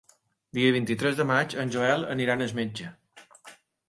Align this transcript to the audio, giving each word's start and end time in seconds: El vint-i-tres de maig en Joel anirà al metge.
El 0.61 0.69
vint-i-tres 0.75 1.19
de 1.19 1.25
maig 1.31 1.53
en 1.63 1.73
Joel 1.75 2.05
anirà 2.13 2.39
al 2.39 2.47
metge. 2.61 2.89